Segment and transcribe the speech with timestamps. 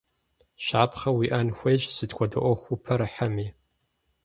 [0.65, 3.47] Щапхъэ уиIэн хуейщ сыт хуэдэ Iуэху упэрыхьэми.